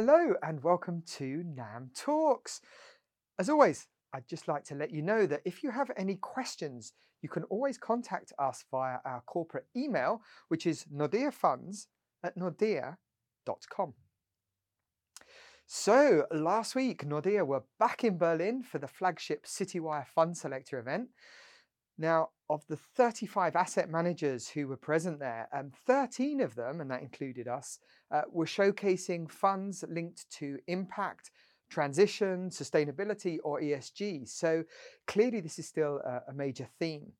[0.00, 2.60] Hello and welcome to NAM Talks.
[3.36, 6.92] As always, I'd just like to let you know that if you have any questions,
[7.20, 11.86] you can always contact us via our corporate email, which is nordeafunds
[12.22, 13.94] at nordea.com.
[15.66, 21.08] So, last week, Nordea were back in Berlin for the flagship Citywire Fund Selector event.
[21.98, 26.90] Now, of the 35 asset managers who were present there, um, 13 of them, and
[26.90, 27.78] that included us,
[28.10, 31.30] uh, were showcasing funds linked to impact,
[31.68, 34.26] transition, sustainability, or ESG.
[34.28, 34.64] So
[35.06, 37.12] clearly, this is still a, a major theme.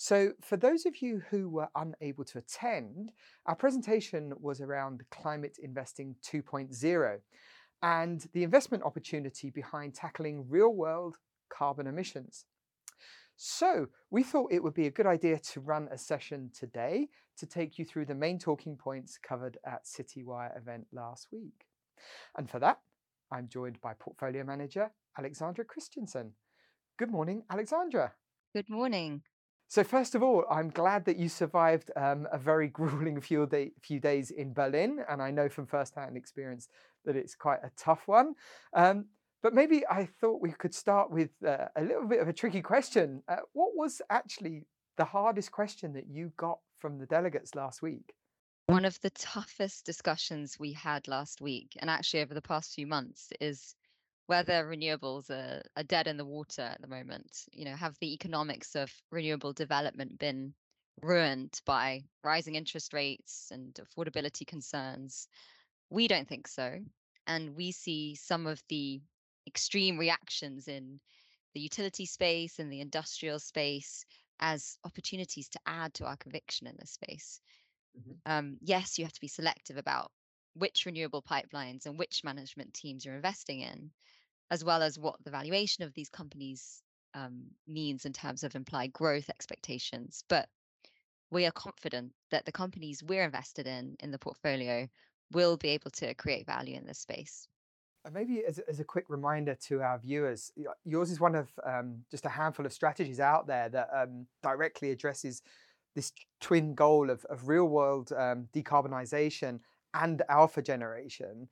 [0.00, 3.10] So, for those of you who were unable to attend,
[3.46, 7.18] our presentation was around Climate Investing 2.0
[7.82, 11.16] and the investment opportunity behind tackling real world
[11.48, 12.44] carbon emissions.
[13.40, 17.46] So we thought it would be a good idea to run a session today to
[17.46, 21.66] take you through the main talking points covered at Citywire event last week.
[22.36, 22.80] And for that,
[23.30, 26.32] I'm joined by Portfolio Manager Alexandra Christensen.
[26.96, 28.12] Good morning, Alexandra.
[28.52, 29.22] Good morning.
[29.68, 33.70] So first of all, I'm glad that you survived um, a very grueling few, day,
[33.80, 36.66] few, days in Berlin, and I know from first-hand experience
[37.04, 38.34] that it's quite a tough one.
[38.74, 39.06] Um,
[39.42, 42.62] but maybe I thought we could start with uh, a little bit of a tricky
[42.62, 43.22] question.
[43.28, 48.14] Uh, what was actually the hardest question that you got from the delegates last week?
[48.66, 52.86] One of the toughest discussions we had last week, and actually over the past few
[52.86, 53.74] months, is
[54.26, 57.44] whether renewables are, are dead in the water at the moment.
[57.50, 60.52] You know, have the economics of renewable development been
[61.00, 65.28] ruined by rising interest rates and affordability concerns?
[65.88, 66.78] We don't think so.
[67.26, 69.00] And we see some of the
[69.48, 71.00] extreme reactions in
[71.54, 74.04] the utility space and the industrial space
[74.40, 77.40] as opportunities to add to our conviction in this space.
[77.98, 78.12] Mm-hmm.
[78.32, 80.12] Um, yes, you have to be selective about
[80.54, 83.90] which renewable pipelines and which management teams you're investing in,
[84.50, 86.82] as well as what the valuation of these companies
[87.14, 90.22] um, means in terms of implied growth expectations.
[90.28, 90.48] But
[91.30, 94.88] we are confident that the companies we're invested in in the portfolio
[95.32, 97.48] will be able to create value in this space
[98.12, 100.52] maybe as, as a quick reminder to our viewers,
[100.84, 104.90] yours is one of um, just a handful of strategies out there that um, directly
[104.90, 105.42] addresses
[105.94, 109.60] this twin goal of, of real world um, decarbonisation
[109.94, 111.48] and alpha generation.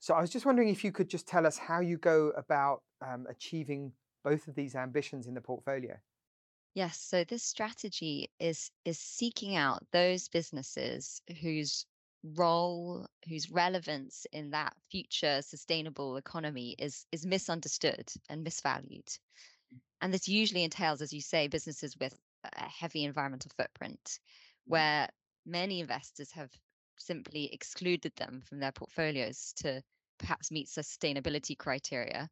[0.00, 2.82] So I was just wondering if you could just tell us how you go about
[3.00, 3.92] um, achieving
[4.22, 5.96] both of these ambitions in the portfolio.
[6.74, 11.86] Yes, so this strategy is is seeking out those businesses whose
[12.24, 19.18] role, whose relevance in that future sustainable economy is is misunderstood and misvalued.
[19.72, 19.80] Mm.
[20.00, 22.14] And this usually entails, as you say, businesses with
[22.44, 24.18] a heavy environmental footprint, mm.
[24.66, 25.08] where
[25.46, 26.50] many investors have
[26.96, 29.82] simply excluded them from their portfolios to
[30.18, 32.28] perhaps meet sustainability criteria.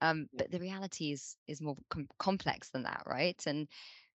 [0.00, 3.40] Um, but the reality is is more com- complex than that, right?
[3.46, 3.68] And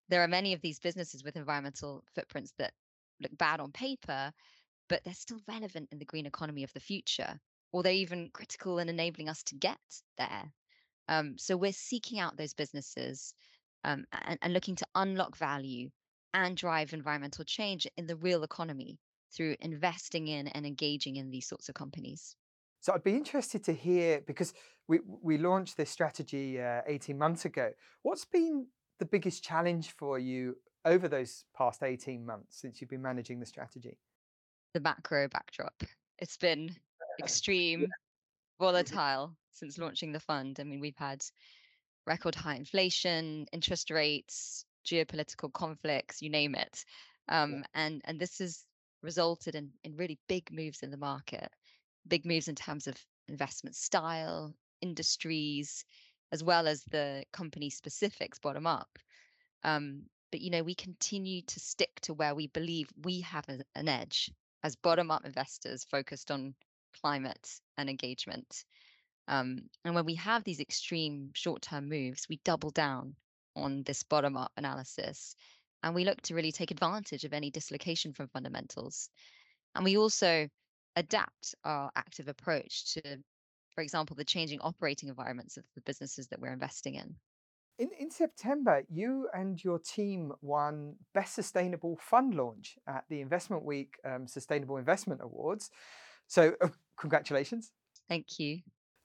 [0.08, 2.72] there are many of these businesses with environmental footprints that
[3.20, 4.32] look bad on paper,
[4.88, 7.38] but they're still relevant in the green economy of the future,
[7.72, 9.78] or they're even critical in enabling us to get
[10.16, 10.52] there.
[11.08, 13.34] Um, so we're seeking out those businesses
[13.84, 15.90] um, and, and looking to unlock value
[16.34, 18.98] and drive environmental change in the real economy
[19.34, 22.36] through investing in and engaging in these sorts of companies.
[22.80, 24.54] So I'd be interested to hear because
[24.86, 27.72] we we launched this strategy uh, 18 months ago.
[28.02, 28.66] What's been
[28.98, 33.46] the biggest challenge for you over those past 18 months since you've been managing the
[33.46, 33.98] strategy?
[34.74, 35.74] The macro backdrop.
[36.18, 36.74] It's been
[37.20, 38.64] extreme, mm-hmm.
[38.64, 40.58] volatile since launching the fund.
[40.60, 41.22] I mean, we've had
[42.06, 46.84] record high inflation, interest rates, geopolitical conflicts, you name it.
[47.28, 48.64] Um, and and this has
[49.02, 51.50] resulted in in really big moves in the market,
[52.06, 52.96] big moves in terms of
[53.28, 55.84] investment style, industries,
[56.32, 58.98] as well as the company specifics bottom up.
[59.64, 63.60] Um, but you know, we continue to stick to where we believe we have a,
[63.74, 64.30] an edge
[64.62, 66.54] as bottom up investors focused on
[67.00, 68.64] climate and engagement.
[69.28, 73.14] Um, and when we have these extreme short term moves, we double down
[73.54, 75.36] on this bottom up analysis
[75.82, 79.10] and we look to really take advantage of any dislocation from fundamentals.
[79.74, 80.48] And we also
[80.96, 83.02] adapt our active approach to,
[83.74, 87.14] for example, the changing operating environments of the businesses that we're investing in.
[87.78, 93.64] In, in September, you and your team won Best Sustainable Fund Launch at the Investment
[93.64, 95.70] Week um, Sustainable Investment Awards.
[96.26, 97.70] So, uh, congratulations.
[98.08, 98.60] Thank you.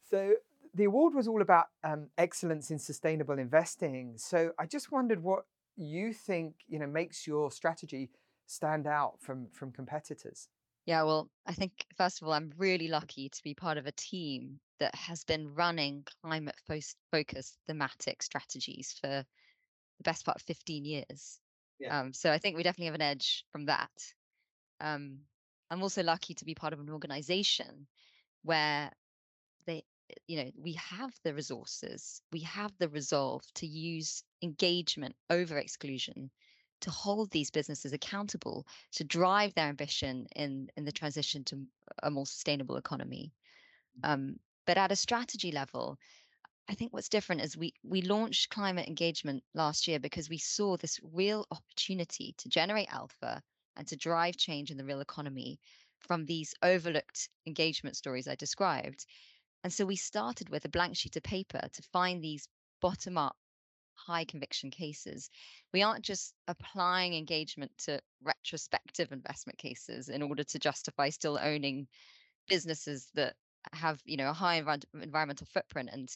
[0.10, 0.34] So,
[0.74, 4.16] the award was all about um, excellence in sustainable investing.
[4.18, 5.44] So, I just wondered what
[5.76, 8.10] you think you know makes your strategy
[8.48, 10.48] stand out from from competitors.
[10.86, 13.92] Yeah, well, I think first of all, I'm really lucky to be part of a
[13.92, 20.42] team that has been running climate fo- focused thematic strategies for the best part of
[20.42, 21.40] 15 years.
[21.80, 22.02] Yeah.
[22.02, 23.92] Um, so I think we definitely have an edge from that.
[24.82, 25.20] Um,
[25.70, 27.88] I'm also lucky to be part of an organization
[28.44, 28.92] where
[29.66, 29.84] they,
[30.28, 36.30] you know, we have the resources, we have the resolve to use engagement over exclusion
[36.82, 41.66] to hold these businesses accountable to drive their ambition in in the transition to
[42.02, 43.32] a more sustainable economy.
[44.04, 44.36] Um,
[44.66, 45.98] but at a strategy level,
[46.70, 50.78] I think what's different is we we launched climate engagement last year because we saw
[50.78, 53.42] this real opportunity to generate alpha
[53.76, 55.60] and to drive change in the real economy
[56.00, 59.06] from these overlooked engagement stories I described.
[59.64, 62.48] And so we started with a blank sheet of paper to find these
[62.82, 63.36] bottom up
[63.96, 65.30] high conviction cases.
[65.74, 71.88] We aren't just applying engagement to retrospective investment cases in order to justify still owning
[72.48, 73.36] businesses that
[73.74, 76.10] have, you know, a high env- environmental footprint and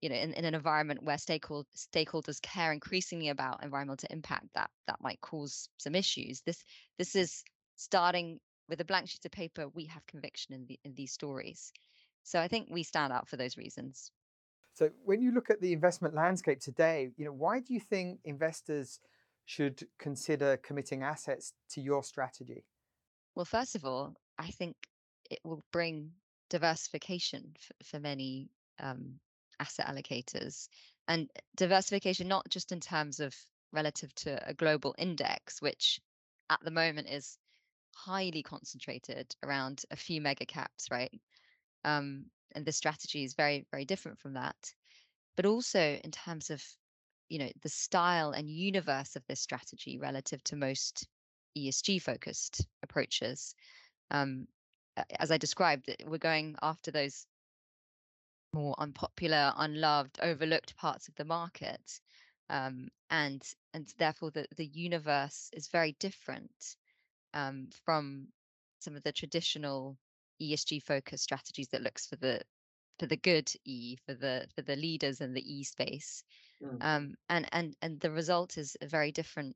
[0.00, 4.70] you know, in, in an environment where stakehold, stakeholders care increasingly about environmental impact, that
[4.86, 6.40] that might cause some issues.
[6.42, 6.62] This
[6.98, 7.42] this is
[7.76, 8.38] starting
[8.68, 9.68] with a blank sheet of paper.
[9.68, 11.72] We have conviction in the in these stories,
[12.22, 14.12] so I think we stand out for those reasons.
[14.74, 18.20] So when you look at the investment landscape today, you know, why do you think
[18.24, 19.00] investors
[19.44, 22.64] should consider committing assets to your strategy?
[23.34, 24.76] Well, first of all, I think
[25.30, 26.12] it will bring
[26.50, 28.48] diversification for, for many
[28.80, 29.18] um,
[29.60, 30.68] asset allocators
[31.08, 33.34] and diversification not just in terms of
[33.72, 36.00] relative to a global index, which
[36.50, 37.38] at the moment is
[37.94, 41.12] highly concentrated around a few mega caps, right?
[41.84, 44.56] Um, and the strategy is very, very different from that.
[45.36, 46.62] But also in terms of,
[47.28, 51.06] you know, the style and universe of this strategy relative to most
[51.56, 53.54] ESG focused approaches.
[54.10, 54.46] Um,
[55.18, 57.26] as I described, we're going after those
[58.52, 62.00] more unpopular, unloved, overlooked parts of the market.
[62.50, 63.42] Um, and
[63.74, 66.76] and therefore the, the universe is very different
[67.34, 68.28] um, from
[68.80, 69.98] some of the traditional
[70.40, 72.40] ESG focused strategies that looks for the
[72.98, 76.22] for the good E for the for the leaders in the E space.
[76.62, 76.84] Mm.
[76.84, 79.54] Um, and and and the result is a very different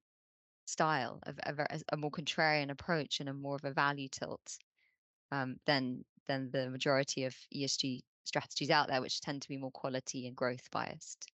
[0.66, 4.58] style of a, a more contrarian approach and a more of a value tilt
[5.32, 9.73] um, than than the majority of ESG strategies out there, which tend to be more
[9.73, 11.26] quality and growth biased.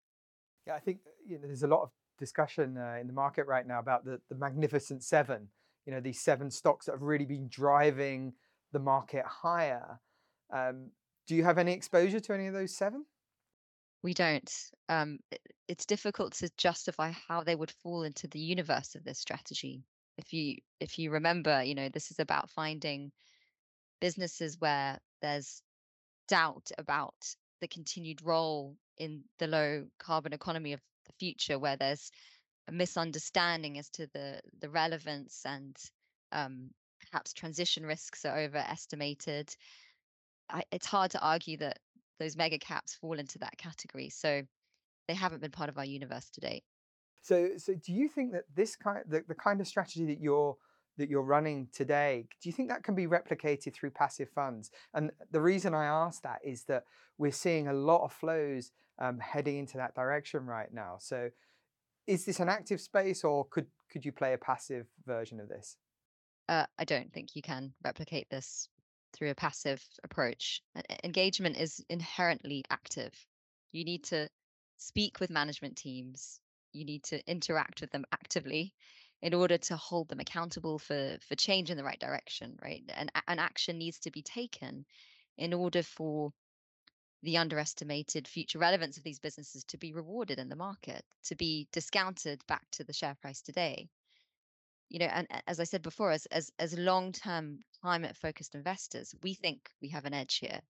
[0.67, 3.67] Yeah, I think you know there's a lot of discussion uh, in the market right
[3.67, 5.49] now about the the Magnificent Seven.
[5.85, 8.35] You know, these seven stocks that have really been driving
[8.73, 10.01] the market higher.
[10.51, 10.91] Um,
[11.27, 13.05] do you have any exposure to any of those seven?
[14.03, 14.51] We don't.
[14.89, 19.19] Um, it- it's difficult to justify how they would fall into the universe of this
[19.19, 19.85] strategy.
[20.17, 23.13] If you if you remember, you know, this is about finding
[24.01, 25.63] businesses where there's
[26.29, 27.15] doubt about
[27.61, 32.11] the continued role in the low carbon economy of the future, where there's
[32.69, 35.77] a misunderstanding as to the the relevance and
[36.33, 36.71] um,
[37.11, 39.55] perhaps transition risks are overestimated.
[40.51, 41.79] I, it's hard to argue that
[42.19, 44.09] those mega caps fall into that category.
[44.11, 44.43] So
[45.07, 46.65] they haven't been part of our universe to date.
[47.23, 50.57] So, so do you think that this kind, the, the kind of strategy that you're
[50.99, 54.71] that you're running today, do you think that can be replicated through passive funds?
[54.95, 56.85] And the reason I ask that is that
[57.17, 60.97] we're seeing a lot of flows um, heading into that direction right now.
[61.01, 61.31] So,
[62.07, 65.77] is this an active space, or could could you play a passive version of this?
[66.49, 68.69] Uh, I don't think you can replicate this
[69.13, 70.63] through a passive approach.
[71.05, 73.13] Engagement is inherently active.
[73.73, 74.29] You need to
[74.79, 76.41] speak with management teams.
[76.73, 78.75] You need to interact with them actively
[79.23, 82.83] in order to hold them accountable for for change in the right direction, right?
[82.95, 84.85] And an action needs to be taken
[85.37, 86.33] in order for
[87.23, 91.69] the underestimated future relevance of these businesses to be rewarded in the market, to be
[91.73, 93.89] discounted back to the share price today
[94.89, 99.35] you know and as i said before as as, as long-term climate focused investors we
[99.35, 100.61] think we have an edge here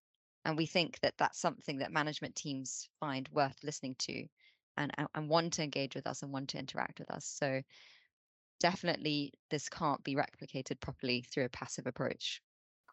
[0.45, 4.25] and we think that that's something that management teams find worth listening to
[4.77, 7.61] and and want to engage with us and want to interact with us so
[8.61, 12.43] definitely this can't be replicated properly through a passive approach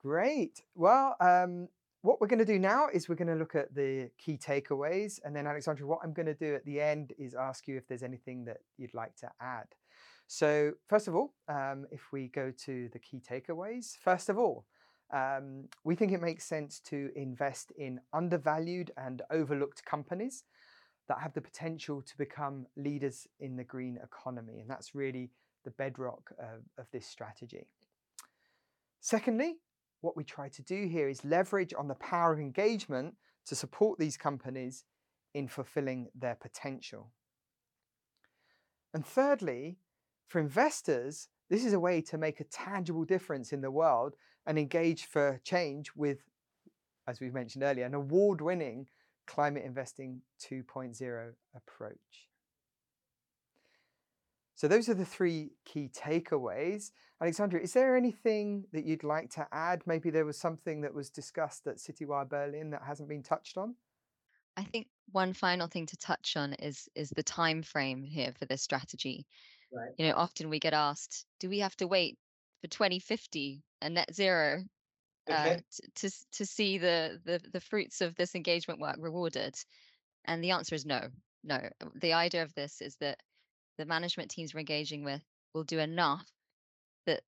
[0.05, 0.61] Great.
[0.75, 1.67] Well, um,
[2.03, 5.19] what we're going to do now is we're going to look at the key takeaways,
[5.25, 7.87] and then Alexandra, what I'm going to do at the end is ask you if
[7.87, 9.65] there's anything that you'd like to add.
[10.27, 14.67] So, first of all, um, if we go to the key takeaways, first of all,
[15.11, 20.43] um, we think it makes sense to invest in undervalued and overlooked companies
[21.07, 24.59] that have the potential to become leaders in the green economy.
[24.59, 25.31] And that's really
[25.65, 27.67] the bedrock of, of this strategy.
[29.01, 29.57] Secondly,
[30.01, 33.15] what we try to do here is leverage on the power of engagement
[33.47, 34.85] to support these companies
[35.33, 37.11] in fulfilling their potential.
[38.93, 39.77] And thirdly,
[40.27, 44.15] for investors, this is a way to make a tangible difference in the world
[44.47, 46.19] and engage for change with,
[47.07, 48.87] as we've mentioned earlier, an award winning
[49.27, 52.29] climate investing 2.0 approach.
[54.55, 56.91] So, those are the three key takeaways.
[57.21, 59.83] Alexandra, is there anything that you'd like to add?
[59.85, 63.75] Maybe there was something that was discussed at Citywire Berlin that hasn't been touched on?
[64.57, 68.45] I think one final thing to touch on is is the time frame here for
[68.45, 69.25] this strategy.
[69.71, 69.91] Right.
[69.97, 72.17] You know, often we get asked, do we have to wait
[72.61, 74.63] for 2050 and net zero
[75.29, 75.59] uh, Okay.
[75.71, 79.55] to to to see the, the the fruits of this engagement work rewarded?
[80.25, 81.01] And the answer is no,
[81.43, 81.59] no.
[81.95, 83.19] The idea of this is that
[83.77, 85.21] the management teams we're engaging with
[85.53, 86.25] will do enough
[87.05, 87.21] that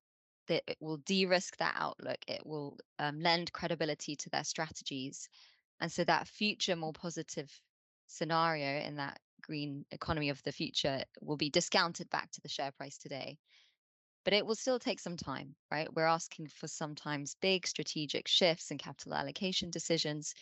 [0.48, 2.18] that it will de-risk that outlook.
[2.26, 5.28] It will um, lend credibility to their strategies,
[5.80, 7.50] and so that future more positive
[8.06, 12.72] scenario in that green economy of the future will be discounted back to the share
[12.72, 13.38] price today.
[14.24, 15.88] But it will still take some time, right?
[15.94, 20.34] We're asking for sometimes big strategic shifts in capital allocation decisions.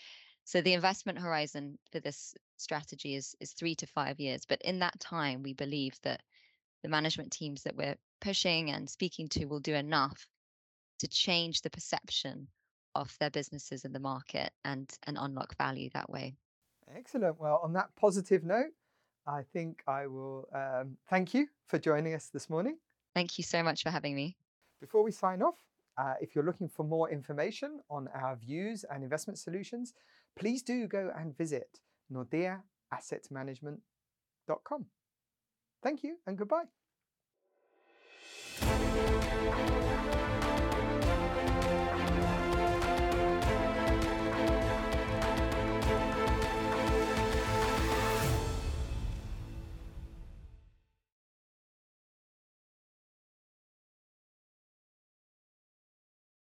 [0.47, 4.45] So the investment horizon for this strategy is is three to five years.
[4.47, 6.23] But in that time, we believe that
[6.85, 10.25] the management teams that we're pushing and speaking to will do enough
[11.00, 12.47] to change the perception
[12.95, 16.37] of their businesses in the market and and unlock value that way.
[16.95, 17.41] Excellent.
[17.41, 18.73] Well, on that positive note,
[19.26, 22.79] I think I will um, thank you for joining us this morning.
[23.17, 24.37] Thank you so much for having me.
[24.81, 25.57] Before we sign off,
[25.99, 29.95] uh, if you're looking for more information on our views and investment solutions,
[30.38, 31.81] please do go and visit
[32.12, 34.87] nordeaassetmanagement.com.
[35.83, 36.64] Thank you and goodbye.